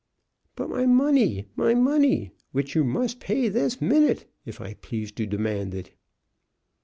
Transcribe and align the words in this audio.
"But 0.55 0.71
my 0.71 0.87
money 0.87 1.45
my 1.55 1.75
money, 1.75 2.31
which 2.53 2.73
you 2.73 2.83
must 2.83 3.19
pay 3.19 3.49
this 3.49 3.79
minute, 3.79 4.25
if 4.45 4.59
I 4.59 4.73
please 4.73 5.11
to 5.11 5.27
demand 5.27 5.75
it." 5.75 5.91